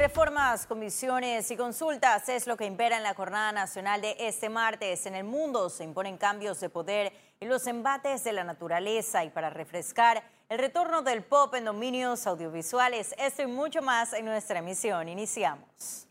Reformas, 0.00 0.66
comisiones 0.66 1.50
y 1.50 1.58
consultas 1.58 2.26
es 2.30 2.46
lo 2.46 2.56
que 2.56 2.64
impera 2.64 2.96
en 2.96 3.02
la 3.02 3.12
jornada 3.12 3.52
nacional 3.52 4.00
de 4.00 4.16
este 4.18 4.48
martes. 4.48 5.04
En 5.04 5.14
el 5.14 5.24
mundo 5.24 5.68
se 5.68 5.84
imponen 5.84 6.16
cambios 6.16 6.58
de 6.58 6.70
poder 6.70 7.12
y 7.38 7.44
los 7.44 7.66
embates 7.66 8.24
de 8.24 8.32
la 8.32 8.42
naturaleza 8.42 9.22
y 9.24 9.28
para 9.28 9.50
refrescar 9.50 10.22
el 10.48 10.58
retorno 10.58 11.02
del 11.02 11.22
pop 11.22 11.54
en 11.54 11.66
dominios 11.66 12.26
audiovisuales. 12.26 13.14
Esto 13.18 13.42
y 13.42 13.46
mucho 13.46 13.82
más 13.82 14.14
en 14.14 14.24
nuestra 14.24 14.60
emisión. 14.60 15.06
Iniciamos. 15.06 16.08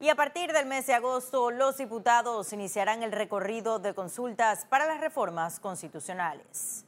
Y 0.00 0.08
a 0.08 0.14
partir 0.14 0.50
del 0.50 0.64
mes 0.64 0.86
de 0.86 0.94
agosto, 0.94 1.50
los 1.50 1.76
diputados 1.76 2.50
iniciarán 2.54 3.02
el 3.02 3.12
recorrido 3.12 3.78
de 3.78 3.92
consultas 3.92 4.64
para 4.64 4.86
las 4.86 5.02
reformas 5.02 5.60
constitucionales. 5.60 6.86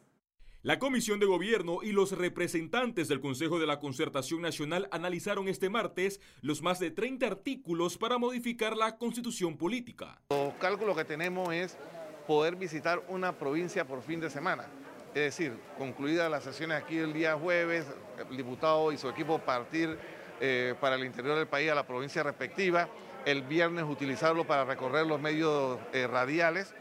La 0.66 0.80
Comisión 0.80 1.20
de 1.20 1.26
Gobierno 1.26 1.78
y 1.84 1.92
los 1.92 2.10
representantes 2.10 3.06
del 3.06 3.20
Consejo 3.20 3.60
de 3.60 3.68
la 3.68 3.78
Concertación 3.78 4.42
Nacional 4.42 4.88
analizaron 4.90 5.46
este 5.46 5.70
martes 5.70 6.20
los 6.42 6.60
más 6.60 6.80
de 6.80 6.90
30 6.90 7.24
artículos 7.24 7.96
para 7.96 8.18
modificar 8.18 8.76
la 8.76 8.96
constitución 8.98 9.56
política. 9.56 10.18
Los 10.30 10.54
cálculos 10.54 10.96
que 10.96 11.04
tenemos 11.04 11.54
es 11.54 11.78
poder 12.26 12.56
visitar 12.56 13.00
una 13.06 13.38
provincia 13.38 13.86
por 13.86 14.02
fin 14.02 14.18
de 14.18 14.28
semana. 14.28 14.64
Es 15.10 15.36
decir, 15.36 15.56
concluidas 15.78 16.28
las 16.28 16.42
sesiones 16.42 16.82
aquí 16.82 16.98
el 16.98 17.12
día 17.12 17.36
jueves, 17.36 17.86
el 18.28 18.36
diputado 18.36 18.90
y 18.90 18.98
su 18.98 19.08
equipo 19.08 19.38
partir 19.38 19.96
eh, 20.40 20.74
para 20.80 20.96
el 20.96 21.04
interior 21.04 21.36
del 21.36 21.46
país 21.46 21.70
a 21.70 21.76
la 21.76 21.86
provincia 21.86 22.24
respectiva, 22.24 22.88
el 23.24 23.42
viernes 23.42 23.84
utilizarlo 23.84 24.44
para 24.48 24.64
recorrer 24.64 25.06
los 25.06 25.20
medios 25.20 25.78
eh, 25.92 26.08
radiales 26.08 26.74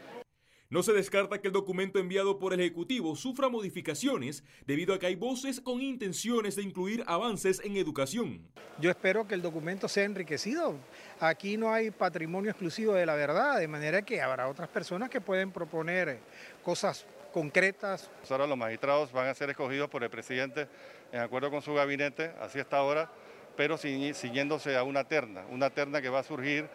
no 0.68 0.82
se 0.82 0.92
descarta 0.92 1.40
que 1.40 1.48
el 1.48 1.52
documento 1.52 1.98
enviado 1.98 2.38
por 2.38 2.52
el 2.52 2.60
Ejecutivo 2.60 3.14
sufra 3.14 3.48
modificaciones 3.48 4.42
debido 4.66 4.94
a 4.94 4.98
que 4.98 5.06
hay 5.06 5.14
voces 5.14 5.60
con 5.60 5.80
intenciones 5.80 6.56
de 6.56 6.62
incluir 6.62 7.04
avances 7.06 7.60
en 7.64 7.76
educación. 7.76 8.40
Yo 8.80 8.90
espero 8.90 9.26
que 9.26 9.34
el 9.34 9.42
documento 9.42 9.88
sea 9.88 10.04
enriquecido. 10.04 10.74
Aquí 11.20 11.56
no 11.56 11.72
hay 11.72 11.90
patrimonio 11.90 12.50
exclusivo 12.50 12.94
de 12.94 13.06
la 13.06 13.14
verdad, 13.14 13.58
de 13.58 13.68
manera 13.68 14.02
que 14.02 14.20
habrá 14.20 14.48
otras 14.48 14.68
personas 14.68 15.08
que 15.08 15.20
pueden 15.20 15.52
proponer 15.52 16.18
cosas 16.62 17.06
concretas. 17.32 18.10
Ahora 18.28 18.46
los 18.46 18.58
magistrados 18.58 19.12
van 19.12 19.28
a 19.28 19.34
ser 19.34 19.50
escogidos 19.50 19.88
por 19.88 20.02
el 20.02 20.10
presidente 20.10 20.68
en 21.12 21.20
acuerdo 21.20 21.50
con 21.50 21.62
su 21.62 21.74
gabinete, 21.74 22.32
así 22.40 22.58
hasta 22.58 22.78
ahora, 22.78 23.10
pero 23.56 23.78
siguiéndose 23.78 24.76
a 24.76 24.82
una 24.82 25.04
terna, 25.04 25.46
una 25.50 25.70
terna 25.70 26.02
que 26.02 26.08
va 26.08 26.18
a 26.18 26.24
surgir 26.24 26.68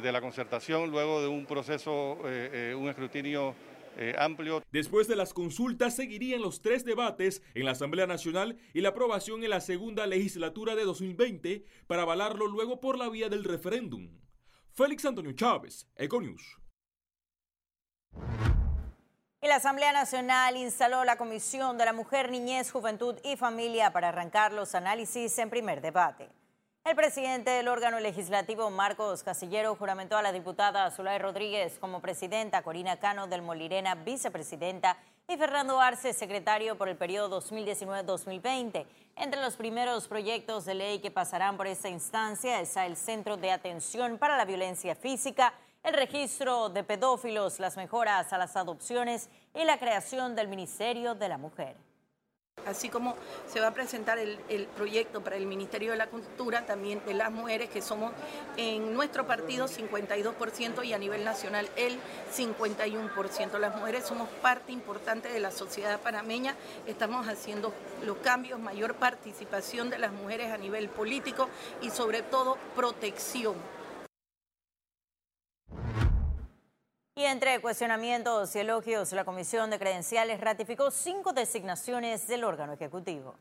de 0.00 0.12
la 0.12 0.20
concertación, 0.20 0.90
luego 0.90 1.20
de 1.20 1.28
un 1.28 1.46
proceso, 1.46 2.18
eh, 2.24 2.70
eh, 2.70 2.74
un 2.74 2.88
escrutinio 2.88 3.54
amplio. 4.16 4.62
Después 4.72 5.08
de 5.08 5.16
las 5.16 5.34
consultas 5.34 5.96
seguirían 5.96 6.40
los 6.40 6.62
tres 6.62 6.86
debates 6.86 7.42
en 7.54 7.66
la 7.66 7.72
Asamblea 7.72 8.06
Nacional 8.06 8.56
y 8.72 8.80
la 8.80 8.90
aprobación 8.90 9.42
en 9.44 9.50
la 9.50 9.60
segunda 9.60 10.06
legislatura 10.06 10.74
de 10.74 10.84
2020 10.84 11.66
para 11.86 12.02
avalarlo 12.02 12.46
luego 12.46 12.80
por 12.80 12.96
la 12.96 13.10
vía 13.10 13.28
del 13.28 13.44
referéndum. 13.44 14.08
Félix 14.72 15.04
Antonio 15.04 15.32
Chávez, 15.32 15.86
Econius. 15.96 16.60
Y 19.42 19.48
la 19.48 19.56
Asamblea 19.56 19.92
Nacional 19.92 20.56
instaló 20.56 21.04
la 21.04 21.16
Comisión 21.16 21.78
de 21.78 21.86
la 21.86 21.94
Mujer, 21.94 22.30
Niñez, 22.30 22.70
Juventud 22.70 23.16
y 23.24 23.36
Familia 23.36 23.90
para 23.90 24.10
arrancar 24.10 24.52
los 24.52 24.74
análisis 24.74 25.38
en 25.38 25.48
primer 25.48 25.80
debate. 25.80 26.28
El 26.82 26.96
presidente 26.96 27.50
del 27.50 27.68
órgano 27.68 28.00
legislativo, 28.00 28.70
Marcos 28.70 29.22
Casillero, 29.22 29.76
juramentó 29.76 30.16
a 30.16 30.22
la 30.22 30.32
diputada 30.32 30.90
Zulay 30.90 31.18
Rodríguez 31.18 31.78
como 31.78 32.00
presidenta, 32.00 32.62
Corina 32.62 32.98
Cano 32.98 33.26
del 33.26 33.42
Molirena, 33.42 33.94
vicepresidenta, 33.94 34.96
y 35.28 35.36
Fernando 35.36 35.78
Arce, 35.78 36.14
secretario 36.14 36.78
por 36.78 36.88
el 36.88 36.96
periodo 36.96 37.40
2019-2020. 37.42 38.86
Entre 39.14 39.42
los 39.42 39.56
primeros 39.56 40.08
proyectos 40.08 40.64
de 40.64 40.74
ley 40.74 41.00
que 41.00 41.10
pasarán 41.10 41.58
por 41.58 41.66
esta 41.66 41.90
instancia 41.90 42.60
está 42.60 42.86
el 42.86 42.96
Centro 42.96 43.36
de 43.36 43.52
Atención 43.52 44.16
para 44.16 44.38
la 44.38 44.46
Violencia 44.46 44.94
Física, 44.94 45.52
el 45.84 45.92
registro 45.92 46.70
de 46.70 46.82
pedófilos, 46.82 47.60
las 47.60 47.76
mejoras 47.76 48.32
a 48.32 48.38
las 48.38 48.56
adopciones 48.56 49.28
y 49.54 49.64
la 49.64 49.78
creación 49.78 50.34
del 50.34 50.48
Ministerio 50.48 51.14
de 51.14 51.28
la 51.28 51.36
Mujer. 51.36 51.89
Así 52.70 52.88
como 52.88 53.16
se 53.52 53.60
va 53.60 53.68
a 53.68 53.74
presentar 53.74 54.18
el, 54.18 54.38
proyecto 54.76 55.22
para 55.22 55.36
el 55.36 55.46
Ministerio 55.46 55.90
de 55.90 55.96
la 55.96 56.06
Cultura, 56.06 56.64
también 56.64 57.02
de 57.04 57.14
las 57.14 57.30
mujeres, 57.30 57.68
que 57.68 57.82
somos 57.82 58.12
en 58.56 58.94
nuestro 58.94 59.26
partido 59.26 59.66
52% 59.66 60.84
y 60.84 60.92
a 60.92 60.98
nivel 60.98 61.24
nacional 61.24 61.68
el 61.76 61.98
51%. 62.34 63.58
Las 63.58 63.76
mujeres 63.76 64.04
somos 64.04 64.28
parte 64.40 64.72
importante 64.72 65.28
de 65.28 65.40
la 65.40 65.50
sociedad 65.50 66.00
panameña, 66.00 66.54
estamos 66.86 67.26
haciendo 67.26 67.72
los 68.04 68.18
cambios, 68.18 68.60
mayor 68.60 68.94
participación 68.94 69.90
de 69.90 69.98
las 69.98 70.12
mujeres 70.12 70.52
a 70.52 70.56
nivel 70.56 70.88
político 70.88 71.48
y 71.82 71.90
sobre 71.90 72.22
todo 72.22 72.56
protección 72.76 73.56
Y 77.20 77.24
entre 77.24 77.60
cuestionamientos 77.60 78.56
y 78.56 78.60
elogios, 78.60 79.12
la 79.12 79.26
Comisión 79.26 79.68
de 79.68 79.78
Credenciales 79.78 80.40
ratificó 80.40 80.90
cinco 80.90 81.34
designaciones 81.34 82.26
del 82.26 82.44
órgano 82.44 82.72
ejecutivo. 82.72 83.34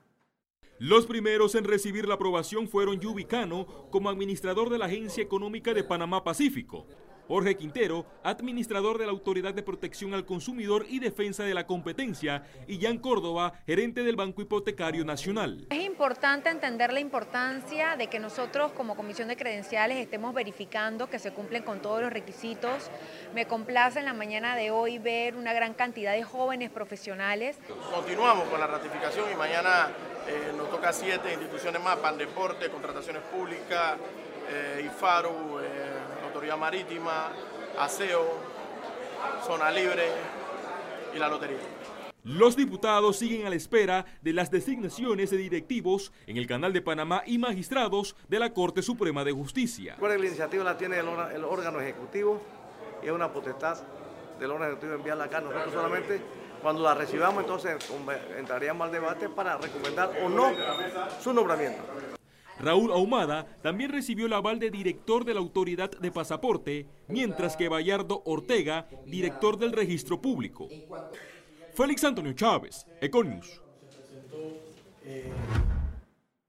Los 0.79 1.05
primeros 1.05 1.55
en 1.55 1.63
recibir 1.63 2.05
la 2.05 2.15
aprobación 2.15 2.67
fueron 2.67 2.99
Yubicano 2.99 3.87
como 3.89 4.09
administrador 4.09 4.69
de 4.69 4.79
la 4.79 4.87
Agencia 4.87 5.23
Económica 5.23 5.73
de 5.73 5.85
Panamá 5.85 6.25
Pacífico, 6.25 6.87
Jorge 7.29 7.55
Quintero, 7.55 8.07
administrador 8.23 8.97
de 8.97 9.05
la 9.05 9.11
Autoridad 9.11 9.53
de 9.53 9.61
Protección 9.61 10.15
al 10.15 10.25
Consumidor 10.25 10.87
y 10.89 10.97
Defensa 10.97 11.43
de 11.43 11.53
la 11.53 11.67
Competencia, 11.67 12.41
y 12.67 12.81
Jan 12.81 12.97
Córdoba, 12.97 13.53
gerente 13.67 14.01
del 14.01 14.15
Banco 14.15 14.41
Hipotecario 14.41 15.05
Nacional. 15.05 15.67
Es 15.69 15.85
importante 15.85 16.49
entender 16.49 16.91
la 16.91 16.99
importancia 16.99 17.95
de 17.97 18.07
que 18.07 18.17
nosotros 18.17 18.71
como 18.71 18.95
Comisión 18.95 19.27
de 19.27 19.37
Credenciales 19.37 19.99
estemos 19.99 20.33
verificando 20.33 21.07
que 21.07 21.19
se 21.19 21.31
cumplen 21.31 21.61
con 21.61 21.83
todos 21.83 22.01
los 22.01 22.11
requisitos. 22.11 22.89
Me 23.35 23.45
complace 23.45 23.99
en 23.99 24.05
la 24.05 24.15
mañana 24.15 24.55
de 24.55 24.71
hoy 24.71 24.97
ver 24.97 25.35
una 25.35 25.53
gran 25.53 25.75
cantidad 25.75 26.13
de 26.13 26.23
jóvenes 26.23 26.71
profesionales. 26.71 27.59
Continuamos 27.93 28.49
con 28.49 28.59
la 28.59 28.65
ratificación 28.65 29.31
y 29.31 29.35
mañana 29.35 29.89
eh, 30.27 30.51
nos 30.57 30.71
toca 30.71 30.91
siete 30.91 31.31
instituciones 31.31 31.79
más, 31.83 31.97
PAN 31.97 32.17
Deporte, 32.17 32.71
Contrataciones 32.71 33.21
Públicas, 33.21 33.97
eh, 34.49 34.81
IFARU, 34.87 35.59
eh, 35.59 36.18
Autoridad 36.29 36.57
Marítima, 36.57 37.31
Aseo, 37.79 38.23
Zona 39.47 39.71
Libre 39.71 40.03
y 41.15 41.17
la 41.17 41.27
Lotería. 41.27 41.57
Los 42.23 42.55
diputados 42.55 43.17
siguen 43.17 43.47
a 43.47 43.49
la 43.49 43.55
espera 43.55 44.05
de 44.21 44.33
las 44.33 44.51
designaciones 44.51 45.31
de 45.31 45.37
directivos 45.37 46.11
en 46.27 46.37
el 46.37 46.45
Canal 46.45 46.71
de 46.71 46.83
Panamá 46.83 47.23
y 47.25 47.39
magistrados 47.39 48.15
de 48.27 48.37
la 48.37 48.53
Corte 48.53 48.83
Suprema 48.83 49.23
de 49.23 49.31
Justicia. 49.31 49.97
La 49.99 50.17
iniciativa 50.17 50.63
la 50.63 50.77
tiene 50.77 50.99
el, 50.99 51.43
órgano 51.43 51.81
ejecutivo 51.81 52.39
y 53.01 53.07
es 53.07 53.11
una 53.11 53.33
potestad 53.33 53.79
del 54.39 54.51
órgano 54.51 54.73
ejecutivo 54.73 54.93
enviarla 54.93 55.23
acá. 55.23 55.41
Nosotros 55.41 55.73
solamente 55.73 56.21
cuando 56.61 56.83
la 56.83 56.93
recibamos 56.93 57.41
entonces 57.41 57.75
entraríamos 58.37 58.85
al 58.85 58.91
debate 58.91 59.29
para 59.29 59.57
recomendar 59.57 60.11
o 60.23 60.29
no 60.29 60.51
su 61.19 61.33
nombramiento. 61.33 61.81
Raúl 62.59 62.91
Ahumada 62.91 63.45
también 63.61 63.91
recibió 63.91 64.25
el 64.25 64.33
aval 64.33 64.59
de 64.59 64.69
director 64.69 65.23
de 65.23 65.33
la 65.33 65.39
Autoridad 65.39 65.91
de 65.91 66.11
Pasaporte, 66.11 66.87
mientras 67.07 67.55
que 67.55 67.69
Bayardo 67.69 68.21
Ortega, 68.25 68.87
director 69.05 69.57
del 69.57 69.71
Registro 69.71 70.21
Público. 70.21 70.67
Félix 71.73 72.03
Antonio 72.03 72.33
Chávez, 72.33 72.85
Econius. 72.99 73.61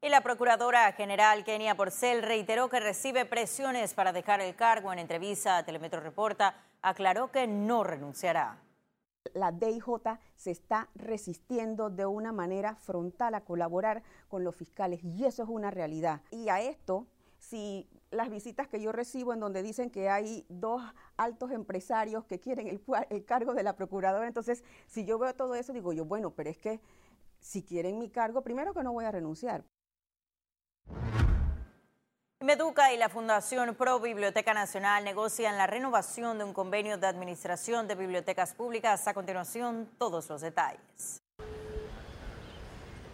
Y 0.02 0.08
la 0.08 0.22
Procuradora 0.22 0.90
General 0.92 1.44
Kenia 1.44 1.76
Porcel 1.76 2.22
reiteró 2.22 2.68
que 2.68 2.80
recibe 2.80 3.26
presiones 3.26 3.94
para 3.94 4.12
dejar 4.12 4.40
el 4.40 4.54
cargo. 4.56 4.92
En 4.92 4.98
entrevista 4.98 5.58
a 5.58 5.64
Telemetro 5.64 6.00
Reporta, 6.00 6.54
aclaró 6.82 7.30
que 7.30 7.46
no 7.46 7.84
renunciará 7.84 8.58
la 9.34 9.52
DIJ 9.52 10.18
se 10.36 10.50
está 10.50 10.88
resistiendo 10.94 11.90
de 11.90 12.06
una 12.06 12.32
manera 12.32 12.74
frontal 12.76 13.34
a 13.34 13.44
colaborar 13.44 14.02
con 14.28 14.44
los 14.44 14.56
fiscales 14.56 15.02
y 15.04 15.24
eso 15.24 15.42
es 15.42 15.48
una 15.48 15.70
realidad. 15.70 16.22
Y 16.30 16.48
a 16.48 16.60
esto, 16.60 17.06
si 17.38 17.88
las 18.10 18.30
visitas 18.30 18.68
que 18.68 18.80
yo 18.80 18.92
recibo 18.92 19.32
en 19.32 19.40
donde 19.40 19.62
dicen 19.62 19.90
que 19.90 20.08
hay 20.08 20.44
dos 20.48 20.82
altos 21.16 21.50
empresarios 21.52 22.24
que 22.24 22.40
quieren 22.40 22.66
el, 22.66 22.82
el 23.10 23.24
cargo 23.24 23.54
de 23.54 23.62
la 23.62 23.76
procuradora, 23.76 24.26
entonces 24.26 24.64
si 24.86 25.04
yo 25.04 25.18
veo 25.18 25.34
todo 25.34 25.54
eso 25.54 25.72
digo 25.72 25.92
yo, 25.92 26.04
bueno, 26.04 26.30
pero 26.30 26.50
es 26.50 26.58
que 26.58 26.80
si 27.40 27.62
quieren 27.62 27.98
mi 27.98 28.10
cargo, 28.10 28.42
primero 28.42 28.74
que 28.74 28.82
no 28.82 28.92
voy 28.92 29.04
a 29.04 29.12
renunciar. 29.12 29.64
Meduca 32.42 32.90
y 32.90 32.96
la 32.96 33.10
Fundación 33.10 33.74
Pro 33.74 34.00
Biblioteca 34.00 34.54
Nacional 34.54 35.04
negocian 35.04 35.58
la 35.58 35.66
renovación 35.66 36.38
de 36.38 36.44
un 36.44 36.54
convenio 36.54 36.96
de 36.96 37.06
administración 37.06 37.86
de 37.86 37.94
bibliotecas 37.94 38.54
públicas. 38.54 39.06
A 39.06 39.12
continuación, 39.12 39.86
todos 39.98 40.26
los 40.30 40.40
detalles. 40.40 41.19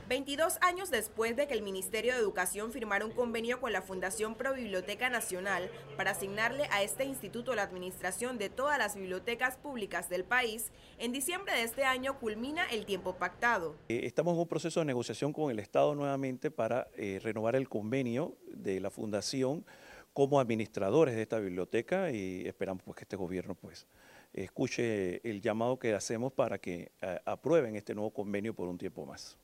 22 0.09 0.59
años 0.61 0.93
después 0.93 1.35
de 1.35 1.49
que 1.49 1.55
el 1.55 1.63
Ministerio 1.63 2.15
de 2.15 2.21
Educación 2.21 2.71
firmara 2.71 3.05
un 3.05 3.11
convenio 3.11 3.61
con 3.61 3.73
la 3.73 3.83
Fundación 3.83 4.37
Pro 4.37 4.55
Biblioteca 4.55 5.11
Nacional 5.11 5.69
para 5.97 6.13
asignarle 6.13 6.69
a 6.71 6.85
este 6.85 7.05
instituto 7.05 7.57
la 7.57 7.65
administración 7.65 8.39
de 8.39 8.49
todas 8.49 8.79
las 8.79 8.95
bibliotecas 8.95 9.57
públicas 9.57 10.09
del 10.09 10.23
país, 10.23 10.71
en 10.99 11.11
diciembre 11.11 11.55
de 11.55 11.63
este 11.65 11.83
año 11.83 12.21
culmina 12.21 12.65
el 12.71 12.87
tiempo 12.87 13.17
pactado. 13.17 13.75
Eh, 13.89 14.03
estamos 14.05 14.35
en 14.35 14.41
un 14.41 14.47
proceso 14.47 14.79
de 14.79 14.87
negociación 14.87 15.33
con 15.33 15.51
el 15.51 15.59
Estado 15.59 15.97
nuevamente 15.97 16.53
para 16.53 16.87
eh, 16.97 17.19
renovar 17.21 17.57
el 17.57 17.69
convenio 17.69 18.37
de 18.47 18.79
la 18.79 18.91
Fundación 18.91 19.67
como 20.13 20.39
administradores 20.39 21.17
de 21.17 21.23
esta 21.23 21.41
biblioteca 21.41 22.13
y 22.13 22.47
esperamos 22.47 22.85
pues, 22.85 22.95
que 22.97 23.03
este 23.03 23.17
gobierno 23.17 23.57
pues, 23.57 23.89
escuche 24.33 25.29
el 25.29 25.41
llamado 25.41 25.81
que 25.81 25.95
hacemos 25.95 26.33
para 26.33 26.59
que 26.59 26.93
eh, 27.03 27.19
aprueben 27.25 27.75
este 27.75 27.93
nuevo 27.93 28.13
convenio 28.13 28.55
por 28.55 28.69
un 28.69 28.79
tiempo 28.79 29.05
más 29.05 29.37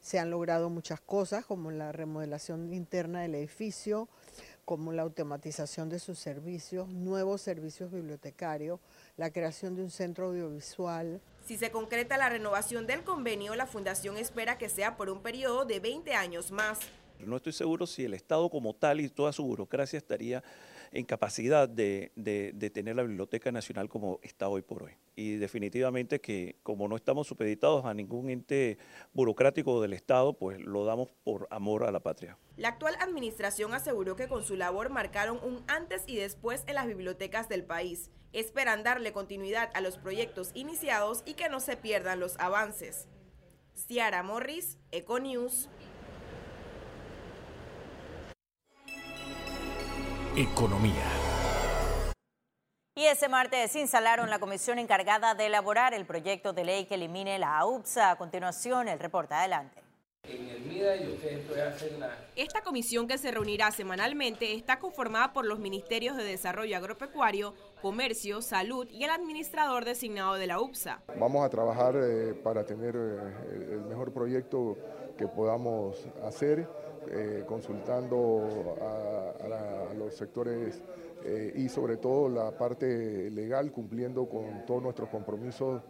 se 0.00 0.18
han 0.18 0.30
logrado 0.30 0.70
muchas 0.70 1.00
cosas, 1.00 1.44
como 1.44 1.70
la 1.70 1.92
remodelación 1.92 2.72
interna 2.72 3.22
del 3.22 3.34
edificio, 3.34 4.08
como 4.64 4.92
la 4.92 5.02
automatización 5.02 5.88
de 5.88 5.98
sus 5.98 6.18
servicios, 6.18 6.88
nuevos 6.88 7.40
servicios 7.40 7.90
bibliotecarios, 7.92 8.80
la 9.16 9.30
creación 9.30 9.76
de 9.76 9.82
un 9.82 9.90
centro 9.90 10.26
audiovisual. 10.26 11.20
Si 11.46 11.56
se 11.56 11.70
concreta 11.70 12.18
la 12.18 12.28
renovación 12.28 12.86
del 12.86 13.04
convenio, 13.04 13.54
la 13.54 13.66
Fundación 13.66 14.16
espera 14.16 14.58
que 14.58 14.68
sea 14.68 14.96
por 14.96 15.08
un 15.08 15.22
periodo 15.22 15.64
de 15.64 15.78
20 15.78 16.14
años 16.14 16.50
más. 16.50 16.80
No 17.20 17.36
estoy 17.36 17.52
seguro 17.52 17.86
si 17.86 18.04
el 18.04 18.14
Estado 18.14 18.50
como 18.50 18.74
tal 18.74 19.00
y 19.00 19.08
toda 19.08 19.32
su 19.32 19.44
burocracia 19.44 19.96
estaría 19.96 20.42
en 20.92 21.04
capacidad 21.04 21.68
de, 21.68 22.12
tener 22.72 22.96
la 22.96 23.02
Biblioteca 23.02 23.52
Nacional 23.52 23.88
como 23.88 24.20
está 24.22 24.48
hoy 24.48 24.62
por 24.62 24.84
hoy. 24.84 24.92
Y 25.14 25.36
definitivamente 25.36 26.20
que 26.20 26.56
como 26.62 26.88
no 26.88 26.96
estamos 26.96 27.26
supeditados 27.26 27.84
a 27.84 27.94
ningún 27.94 28.30
ente 28.30 28.78
burocrático 29.12 29.80
del 29.80 29.92
Estado, 29.92 30.34
pues 30.34 30.60
lo 30.60 30.84
damos 30.84 31.12
por 31.24 31.48
amor 31.50 31.84
a 31.84 31.92
la 31.92 32.00
patria. 32.00 32.38
La 32.56 32.68
actual 32.68 32.96
administración 33.00 33.74
aseguró 33.74 34.16
que 34.16 34.28
con 34.28 34.44
su 34.44 34.56
labor 34.56 34.90
marcaron 34.90 35.38
un 35.42 35.62
antes 35.68 36.04
y 36.06 36.16
después 36.16 36.64
en 36.66 36.74
las 36.74 36.86
bibliotecas 36.86 37.48
del 37.48 37.64
país. 37.64 38.10
Esperan 38.32 38.82
darle 38.82 39.12
continuidad 39.12 39.70
a 39.74 39.80
los 39.80 39.96
proyectos 39.96 40.50
iniciados 40.54 41.22
y 41.24 41.34
que 41.34 41.48
no 41.48 41.60
se 41.60 41.76
pierdan 41.76 42.20
los 42.20 42.38
avances. 42.38 43.08
Ciara 43.74 44.22
Morris, 44.22 44.78
Econews. 44.90 45.68
Economía. 50.38 50.92
Y 52.94 53.06
ese 53.06 53.26
martes 53.26 53.74
instalaron 53.74 54.28
la 54.28 54.38
comisión 54.38 54.78
encargada 54.78 55.34
de 55.34 55.46
elaborar 55.46 55.94
el 55.94 56.04
proyecto 56.04 56.52
de 56.52 56.62
ley 56.62 56.84
que 56.84 56.96
elimine 56.96 57.38
la 57.38 57.56
AUPSA. 57.56 58.10
A 58.10 58.16
continuación, 58.16 58.86
el 58.88 58.98
reporte 58.98 59.32
adelante. 59.32 59.82
Esta 62.36 62.60
comisión 62.60 63.08
que 63.08 63.16
se 63.16 63.30
reunirá 63.30 63.70
semanalmente 63.70 64.52
está 64.52 64.78
conformada 64.78 65.32
por 65.32 65.46
los 65.46 65.58
ministerios 65.58 66.18
de 66.18 66.24
Desarrollo 66.24 66.76
Agropecuario, 66.76 67.54
Comercio, 67.80 68.42
Salud 68.42 68.86
y 68.90 69.04
el 69.04 69.10
administrador 69.10 69.86
designado 69.86 70.34
de 70.34 70.48
la 70.48 70.60
UPSA. 70.60 71.00
Vamos 71.18 71.46
a 71.46 71.48
trabajar 71.48 71.94
eh, 71.96 72.34
para 72.34 72.62
tener 72.66 72.94
eh, 72.94 73.72
el 73.72 73.80
mejor 73.86 74.12
proyecto 74.12 74.76
que 75.16 75.26
podamos 75.28 76.06
hacer 76.24 76.68
eh, 77.10 77.44
consultando 77.46 78.76
a, 78.80 79.94
los 79.94 80.14
sectores 80.14 80.82
eh, 81.24 81.52
y 81.56 81.68
sobre 81.68 81.96
todo 81.96 82.28
la 82.28 82.50
parte 82.56 83.30
legal, 83.30 83.72
cumpliendo 83.72 84.28
con 84.28 84.66
todos 84.66 84.82
nuestros 84.82 85.08
compromisos 85.08 85.82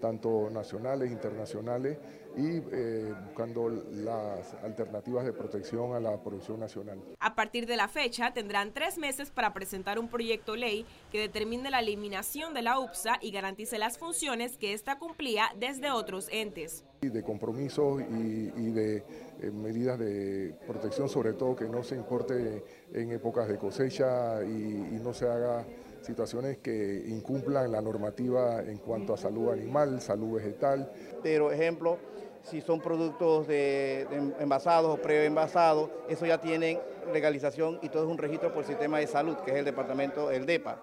tanto 0.00 0.48
nacionales, 0.50 1.10
internacionales, 1.10 1.98
y 2.36 2.62
eh, 2.72 3.14
buscando 3.26 3.68
las 3.68 4.54
alternativas 4.62 5.24
de 5.24 5.32
protección 5.32 5.94
a 5.94 6.00
la 6.00 6.16
producción 6.22 6.60
nacional. 6.60 7.00
A 7.18 7.34
partir 7.34 7.66
de 7.66 7.76
la 7.76 7.88
fecha, 7.88 8.32
tendrán 8.32 8.72
tres 8.72 8.98
meses 8.98 9.30
para 9.30 9.52
presentar 9.52 9.98
un 9.98 10.08
proyecto 10.08 10.56
ley 10.56 10.86
que 11.10 11.20
determine 11.20 11.70
la 11.70 11.80
eliminación 11.80 12.54
de 12.54 12.62
la 12.62 12.78
UPSA 12.78 13.18
y 13.20 13.30
garantice 13.30 13.78
las 13.78 13.98
funciones 13.98 14.56
que 14.56 14.72
ésta 14.72 14.98
cumplía 14.98 15.50
desde 15.58 15.90
otros 15.90 16.28
entes. 16.30 16.84
De 17.00 17.22
compromisos 17.22 18.02
y, 18.02 18.70
de 18.72 18.98
eh, 19.40 19.50
medidas 19.50 19.98
de 19.98 20.54
protección, 20.66 21.08
sobre 21.08 21.32
todo 21.32 21.56
que 21.56 21.64
no 21.64 21.82
se 21.82 21.96
importe 21.96 22.62
en 22.92 23.10
épocas 23.10 23.48
de 23.48 23.56
cosecha 23.56 24.44
y, 24.44 25.00
no 25.02 25.14
se 25.14 25.26
haga 25.26 25.64
situaciones 26.02 26.58
que 26.58 27.06
incumplan 27.08 27.72
la 27.72 27.80
normativa 27.80 28.62
en 28.62 28.76
cuanto 28.76 29.14
a 29.14 29.16
salud 29.16 29.48
animal, 29.48 30.02
salud 30.02 30.34
vegetal. 30.36 30.92
Pero 31.22 31.50
ejemplo, 31.50 31.96
si 32.42 32.60
son 32.60 32.82
productos 32.82 33.48
de, 33.48 34.02
envasados 34.38 34.98
o 34.98 35.00
pre-envasados, 35.00 35.88
eso 36.06 36.26
ya 36.26 36.38
tienen 36.38 36.78
legalización 37.14 37.78
y 37.80 37.88
todo 37.88 38.04
es 38.04 38.10
un 38.10 38.18
registro 38.18 38.52
por 38.52 38.64
el 38.64 38.68
sistema 38.68 38.98
de 38.98 39.06
salud, 39.06 39.38
que 39.38 39.52
es 39.52 39.56
el 39.56 39.64
departamento, 39.64 40.30
el 40.30 40.44
DEPA. 40.44 40.82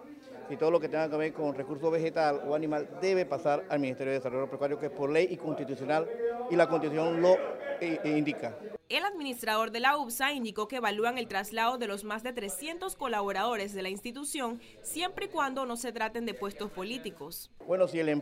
Y 0.50 0.56
todo 0.56 0.72
lo 0.72 0.80
que 0.80 0.88
tenga 0.88 1.10
que 1.10 1.18
ver 1.18 1.34
con 1.34 1.54
recurso 1.54 1.92
vegetal 1.92 2.42
o 2.48 2.56
animal 2.56 2.88
debe 3.02 3.26
pasar 3.26 3.66
al 3.70 3.80
Ministerio 3.80 4.12
de 4.12 4.20
Desarrollo 4.20 4.44
Agropecuario, 4.44 4.80
que 4.80 4.86
es 4.86 4.92
por 4.92 5.10
ley 5.10 5.28
y 5.30 5.38
constitucional, 5.38 6.08
y 6.50 6.56
la 6.56 6.70
constitución 6.70 7.22
lo 7.22 7.36
eh, 7.82 8.00
indica. 8.06 8.58
El 8.90 9.04
administrador 9.04 9.72
de 9.72 9.82
la 9.82 9.98
UPSA 9.98 10.32
indicó 10.32 10.70
que 10.70 10.78
evalúan 10.78 11.18
el 11.18 11.28
traslado 11.28 11.78
de 11.78 11.88
los 11.88 12.06
más 12.06 12.24
de 12.24 12.32
300 12.32 12.96
colaboradores 12.96 13.74
de 13.74 13.82
la 13.82 13.90
institución 13.90 14.62
siempre 14.82 15.26
y 15.26 15.28
cuando 15.28 15.66
no 15.66 15.76
se 15.76 15.92
traten 15.92 16.26
de 16.26 16.34
puestos 16.34 16.72
políticos. 16.72 17.52
Bueno, 17.68 17.90
si 17.90 18.00
el, 18.00 18.08
em, 18.08 18.22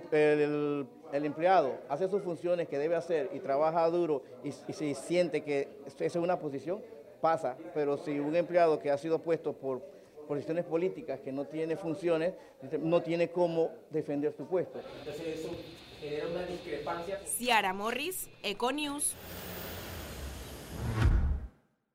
empleado 1.12 1.78
hace 1.88 2.08
sus 2.10 2.24
funciones 2.24 2.68
que 2.68 2.80
debe 2.80 2.96
hacer 2.96 3.30
y 3.32 3.40
trabaja 3.40 3.88
duro 3.92 4.24
y, 4.44 4.50
y 4.50 4.74
si 4.74 4.96
siente 4.96 5.44
que 5.44 5.70
esa 5.86 6.06
es 6.06 6.16
una 6.16 6.40
posición, 6.40 6.82
pasa. 7.22 7.58
Pero 7.76 7.98
si 7.98 8.20
un 8.20 8.36
empleado 8.36 8.80
que 8.80 8.90
ha 8.90 8.98
sido 8.98 9.20
puesto 9.20 9.54
por 9.54 9.95
posiciones 10.26 10.66
políticas, 10.66 11.20
que 11.22 11.32
no 11.32 11.46
tiene 11.46 11.78
funciones, 11.78 12.34
no 12.80 13.02
tiene 13.02 13.30
cómo 13.30 13.72
defender 13.90 14.34
su 14.36 14.46
puesto. 14.46 14.80
Entonces 15.00 15.40
eso 15.40 15.50
genera 16.00 16.28
una 16.28 16.44
discrepancia. 16.44 17.20
Ciara 17.26 17.74
Morris, 17.74 18.30
Econews. 18.44 19.16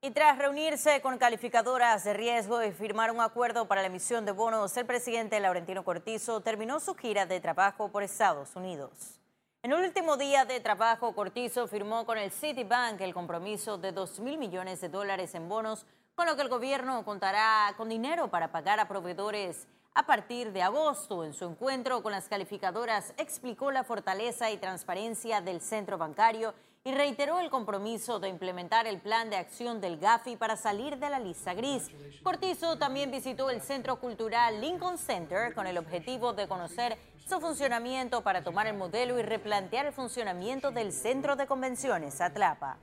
Y 0.03 0.13
tras 0.13 0.39
reunirse 0.39 1.03
con 1.03 1.19
calificadoras 1.19 2.05
de 2.05 2.15
riesgo 2.15 2.63
y 2.63 2.73
firmar 2.73 3.11
un 3.11 3.21
acuerdo 3.21 3.69
para 3.69 3.83
la 3.83 3.89
emisión 3.89 4.25
de 4.25 4.33
bonos, 4.33 4.75
el 4.79 4.87
presidente 4.87 5.39
Laurentino 5.41 5.85
Cortizo 5.85 6.41
terminó 6.41 6.81
su 6.81 6.95
gira 6.95 7.27
de 7.27 7.39
trabajo 7.39 7.93
por 7.93 8.03
Estados 8.03 8.57
Unidos. 8.57 9.21
En 9.63 9.73
el 9.73 9.85
último 9.85 10.17
día 10.17 10.47
de 10.47 10.59
trabajo, 10.61 11.15
Cortizo 11.15 11.69
firmó 11.69 12.07
con 12.07 12.17
el 12.17 12.31
Citibank 12.31 12.99
el 13.03 13.13
compromiso 13.13 13.77
de 13.77 13.93
2 13.93 14.21
mil 14.21 14.39
millones 14.39 14.81
de 14.81 14.89
dólares 14.89 15.35
en 15.35 15.51
bonos, 15.51 15.85
con 16.21 16.27
lo 16.27 16.37
que 16.37 16.43
el 16.43 16.51
gobierno 16.51 17.03
contará 17.03 17.73
con 17.79 17.89
dinero 17.89 18.29
para 18.29 18.53
pagar 18.53 18.79
a 18.79 18.87
proveedores 18.87 19.67
a 19.95 20.05
partir 20.05 20.53
de 20.53 20.61
agosto. 20.61 21.25
En 21.25 21.33
su 21.33 21.47
encuentro 21.47 22.03
con 22.03 22.13
las 22.13 22.29
calificadoras 22.29 23.15
explicó 23.17 23.71
la 23.71 23.85
fortaleza 23.85 24.51
y 24.51 24.59
transparencia 24.59 25.41
del 25.41 25.63
centro 25.63 25.97
bancario 25.97 26.53
y 26.85 26.93
reiteró 26.93 27.39
el 27.39 27.49
compromiso 27.49 28.21
de 28.21 28.29
implementar 28.29 28.87
el 28.87 29.01
plan 29.01 29.31
de 29.31 29.39
acción 29.39 29.81
del 29.81 29.97
GAFI 29.97 30.37
para 30.37 30.59
salir 30.59 30.99
de 30.99 31.09
la 31.09 31.19
lista 31.19 31.55
gris. 31.55 31.91
Cortizo 32.23 32.77
también 32.77 33.11
visitó 33.11 33.49
el 33.49 33.63
Centro 33.63 33.97
Cultural 33.97 34.61
Lincoln 34.61 34.99
Center 34.99 35.55
con 35.55 35.67
el 35.67 35.79
objetivo 35.79 36.35
de 36.35 36.47
conocer 36.47 36.99
su 37.27 37.41
funcionamiento 37.41 38.21
para 38.21 38.45
tomar 38.45 38.67
el 38.67 38.77
modelo 38.77 39.19
y 39.19 39.23
replantear 39.23 39.87
el 39.87 39.95
funcionamiento 39.95 40.71
del 40.71 40.93
Centro 40.93 41.35
de 41.35 41.47
Convenciones 41.47 42.21
Atlapa. 42.21 42.77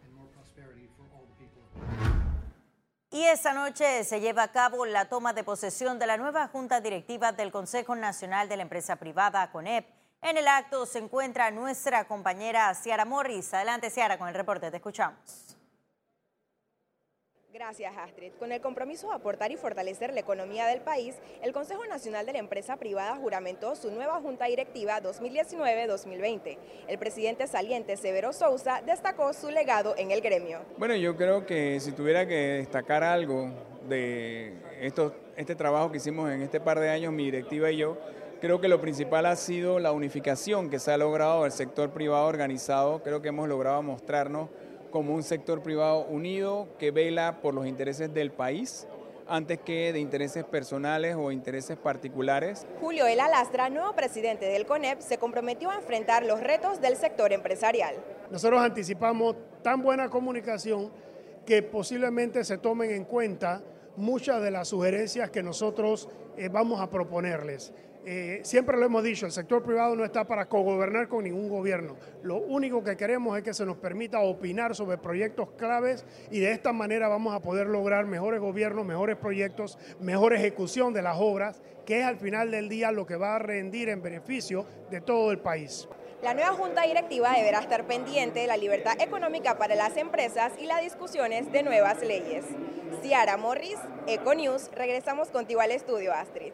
Y 3.18 3.24
esta 3.26 3.52
noche 3.52 4.04
se 4.04 4.20
lleva 4.20 4.44
a 4.44 4.52
cabo 4.52 4.86
la 4.86 5.10
toma 5.10 5.34
de 5.34 5.44
posesión 5.44 5.98
de 5.98 6.06
la 6.06 6.18
nueva 6.18 6.50
Junta 6.50 6.82
Directiva 6.82 7.32
del 7.32 7.52
Consejo 7.52 7.96
Nacional 7.96 8.48
de 8.48 8.58
la 8.58 8.62
Empresa 8.62 8.98
Privada, 8.98 9.50
CONEP. 9.52 9.88
En 10.22 10.38
el 10.38 10.48
acto 10.48 10.86
se 10.86 11.00
encuentra 11.00 11.50
nuestra 11.50 12.08
compañera 12.08 12.72
Ciara 12.76 13.06
Morris. 13.06 13.56
Adelante, 13.56 13.90
Ciara, 13.90 14.20
con 14.20 14.28
el 14.28 14.36
reporte. 14.36 14.70
Te 14.70 14.78
escuchamos. 14.78 15.47
Gracias, 17.58 17.92
Astrid. 17.98 18.34
Con 18.38 18.52
el 18.52 18.62
compromiso 18.62 19.10
de 19.10 19.16
aportar 19.16 19.52
y 19.52 19.56
fortalecer 19.56 20.14
la 20.14 20.20
economía 20.20 20.68
del 20.68 20.80
país, 20.80 21.16
el 21.42 21.54
Consejo 21.54 21.88
Nacional 21.88 22.24
de 22.28 22.34
la 22.34 22.38
Empresa 22.38 22.78
Privada 22.78 23.16
juramentó 23.16 23.76
su 23.76 23.90
nueva 23.90 24.22
Junta 24.22 24.46
Directiva 24.46 25.02
2019-2020. 25.02 26.56
El 26.88 27.00
presidente 27.00 27.48
saliente 27.48 27.98
Severo 27.98 28.32
Sousa 28.32 28.84
destacó 28.86 29.34
su 29.34 29.50
legado 29.50 29.96
en 29.98 30.12
el 30.12 30.22
gremio. 30.22 30.60
Bueno, 30.78 30.96
yo 30.98 31.18
creo 31.18 31.48
que 31.48 31.80
si 31.80 31.94
tuviera 31.94 32.28
que 32.28 32.36
destacar 32.36 33.04
algo 33.04 33.50
de 33.90 34.54
esto, 34.80 35.16
este 35.36 35.56
trabajo 35.56 35.92
que 35.92 35.98
hicimos 35.98 36.30
en 36.30 36.44
este 36.44 36.60
par 36.60 36.80
de 36.80 36.92
años, 36.92 37.12
mi 37.12 37.26
directiva 37.26 37.72
y 37.72 37.78
yo, 37.78 37.98
Creo 38.40 38.62
que 38.62 38.68
lo 38.68 38.80
principal 38.80 39.26
ha 39.26 39.36
sido 39.36 39.80
la 39.80 39.92
unificación 39.92 40.70
que 40.70 40.78
se 40.78 40.92
ha 40.92 40.98
logrado 40.98 41.42
del 41.42 41.52
sector 41.52 41.90
privado 41.90 42.28
organizado. 42.28 43.02
Creo 43.02 43.20
que 43.20 43.30
hemos 43.30 43.50
logrado 43.50 43.82
mostrarnos 43.82 44.50
como 44.92 45.14
un 45.14 45.24
sector 45.24 45.62
privado 45.62 46.06
unido 46.06 46.68
que 46.80 46.92
vela 46.92 47.40
por 47.42 47.54
los 47.54 47.68
intereses 47.68 48.14
del 48.14 48.32
país 48.32 48.88
antes 49.30 49.60
que 49.60 49.92
de 49.94 50.00
intereses 50.00 50.44
personales 50.46 51.16
o 51.16 51.32
intereses 51.32 51.78
particulares. 51.78 52.66
Julio 52.80 53.06
El 53.06 53.20
Alastra, 53.20 53.70
nuevo 53.70 53.94
presidente 53.94 54.46
del 54.46 54.66
CONEP, 54.66 55.02
se 55.02 55.18
comprometió 55.18 55.70
a 55.70 55.76
enfrentar 55.76 56.26
los 56.26 56.40
retos 56.40 56.82
del 56.82 56.96
sector 56.96 57.34
empresarial. 57.34 57.96
nosotros 58.32 58.62
anticipamos 58.62 59.36
tan 59.62 59.82
buena 59.82 60.10
comunicación 60.10 60.92
que 61.46 61.62
posiblemente 61.64 62.44
se 62.44 62.58
tomen 62.58 62.92
en 62.92 63.06
cuenta 63.06 63.62
muchas 63.98 64.42
de 64.42 64.52
las 64.52 64.70
sugerencias 64.70 65.30
que 65.30 65.44
nosotros 65.44 66.08
eh, 66.38 66.50
vamos 66.50 66.80
a 66.80 66.90
proponerles. 66.90 67.74
Eh, 68.10 68.40
siempre 68.44 68.78
lo 68.78 68.86
hemos 68.86 69.04
dicho, 69.04 69.26
el 69.26 69.34
sector 69.34 69.62
privado 69.62 69.94
no 69.94 70.06
está 70.06 70.26
para 70.26 70.48
cogobernar 70.48 71.10
con 71.10 71.26
ningún 71.26 71.50
gobierno. 71.50 71.98
Lo 72.24 72.38
único 72.38 72.82
que 72.82 72.96
queremos 72.96 73.38
es 73.38 73.44
que 73.44 73.54
se 73.54 73.66
nos 73.66 73.76
permita 73.76 74.22
opinar 74.22 74.76
sobre 74.76 74.98
proyectos 74.98 75.50
claves 75.58 76.06
y 76.32 76.40
de 76.40 76.52
esta 76.52 76.72
manera 76.72 77.10
vamos 77.10 77.36
a 77.36 77.42
poder 77.42 77.68
lograr 77.68 78.06
mejores 78.06 78.40
gobiernos, 78.40 78.86
mejores 78.86 79.18
proyectos, 79.18 79.78
mejor 80.00 80.34
ejecución 80.34 80.94
de 80.94 81.02
las 81.02 81.18
obras, 81.20 81.62
que 81.86 82.00
es 82.00 82.06
al 82.06 82.16
final 82.16 82.50
del 82.50 82.70
día 82.70 82.94
lo 82.94 83.06
que 83.06 83.18
va 83.18 83.36
a 83.36 83.40
rendir 83.40 83.90
en 83.90 84.02
beneficio 84.02 84.66
de 84.90 85.02
todo 85.02 85.32
el 85.32 85.40
país. 85.40 85.90
La 86.24 86.34
nueva 86.34 86.54
Junta 86.54 86.82
Directiva 86.82 87.32
deberá 87.34 87.60
estar 87.60 87.86
pendiente 87.86 88.40
de 88.40 88.48
la 88.48 88.58
libertad 88.58 89.00
económica 89.00 89.60
para 89.60 89.76
las 89.76 89.96
empresas 89.98 90.52
y 90.58 90.66
las 90.66 90.82
discusiones 90.82 91.52
de 91.52 91.62
nuevas 91.62 92.02
leyes. 92.02 92.44
Ciara 93.04 93.38
Morris, 93.38 93.78
Econews, 94.08 94.72
regresamos 94.74 95.30
contigo 95.30 95.62
al 95.62 95.72
estudio, 95.72 96.12
Astrid. 96.14 96.54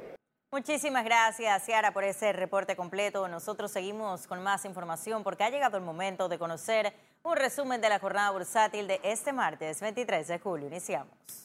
Muchísimas 0.51 1.05
gracias, 1.05 1.63
Ciara, 1.63 1.93
por 1.93 2.03
ese 2.03 2.33
reporte 2.33 2.75
completo. 2.75 3.27
Nosotros 3.29 3.71
seguimos 3.71 4.27
con 4.27 4.43
más 4.43 4.65
información 4.65 5.23
porque 5.23 5.45
ha 5.45 5.49
llegado 5.49 5.77
el 5.77 5.83
momento 5.83 6.27
de 6.27 6.37
conocer 6.37 6.93
un 7.23 7.37
resumen 7.37 7.79
de 7.79 7.87
la 7.87 7.99
jornada 7.99 8.31
bursátil 8.31 8.85
de 8.85 8.99
este 9.01 9.31
martes 9.31 9.79
23 9.79 10.27
de 10.27 10.39
julio. 10.39 10.67
Iniciamos. 10.67 11.42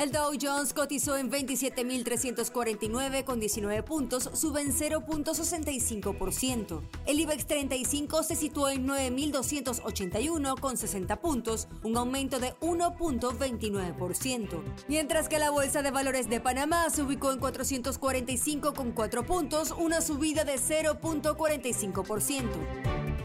El 0.00 0.10
Dow 0.12 0.32
Jones 0.40 0.72
cotizó 0.72 1.18
en 1.18 1.30
27.349 1.30 3.24
con 3.24 3.38
19 3.38 3.82
puntos, 3.82 4.30
sube 4.32 4.62
en 4.62 4.72
0.65%. 4.72 6.80
El 7.04 7.20
IBEX 7.20 7.46
35 7.46 8.22
se 8.22 8.34
situó 8.34 8.70
en 8.70 8.88
9.281 8.88 10.58
con 10.58 10.78
60 10.78 11.20
puntos, 11.20 11.68
un 11.82 11.98
aumento 11.98 12.40
de 12.40 12.54
1.29%. 12.60 14.62
Mientras 14.88 15.28
que 15.28 15.38
la 15.38 15.50
Bolsa 15.50 15.82
de 15.82 15.90
Valores 15.90 16.30
de 16.30 16.40
Panamá 16.40 16.88
se 16.88 17.02
ubicó 17.02 17.30
en 17.32 17.38
445 17.38 18.72
con 18.72 18.92
4 18.92 19.26
puntos, 19.26 19.74
una 19.76 20.00
subida 20.00 20.44
de 20.44 20.54
0.45%. 20.54 23.19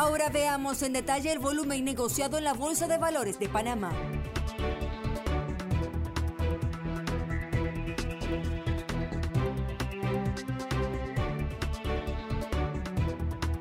Ahora 0.00 0.30
veamos 0.30 0.82
en 0.82 0.94
detalle 0.94 1.30
el 1.30 1.38
volumen 1.38 1.84
negociado 1.84 2.38
en 2.38 2.44
la 2.44 2.54
Bolsa 2.54 2.88
de 2.88 2.96
Valores 2.96 3.38
de 3.38 3.50
Panamá. 3.50 3.92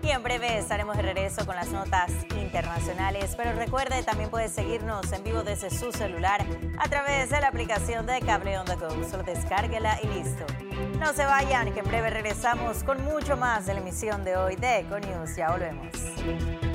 Y 0.00 0.10
en 0.10 0.22
breve 0.22 0.58
estaremos 0.58 0.96
de 0.96 1.02
regreso 1.02 1.44
con 1.44 1.56
las 1.56 1.70
notas 1.70 2.12
internacionales. 2.46 3.34
Pero 3.36 3.52
recuerde, 3.52 4.02
también 4.02 4.30
puede 4.30 4.48
seguirnos 4.48 5.12
en 5.12 5.22
vivo 5.22 5.42
desde 5.42 5.70
su 5.70 5.92
celular 5.92 6.44
a 6.78 6.88
través 6.88 7.30
de 7.30 7.40
la 7.40 7.48
aplicación 7.48 8.06
de 8.06 8.20
Cable 8.20 8.58
On 8.58 8.64
The 8.64 8.76
Go. 8.76 8.88
Solo 9.08 9.22
descárguela 9.22 9.98
y 10.02 10.06
listo. 10.06 10.46
No 10.98 11.12
se 11.12 11.24
vayan, 11.24 11.72
que 11.72 11.80
en 11.80 11.86
breve 11.86 12.10
regresamos 12.10 12.82
con 12.82 13.04
mucho 13.04 13.36
más 13.36 13.66
de 13.66 13.74
la 13.74 13.80
emisión 13.80 14.24
de 14.24 14.36
hoy 14.36 14.56
de 14.56 14.78
Eco 14.78 14.98
News. 14.98 15.36
Ya 15.36 15.50
volvemos. 15.50 16.65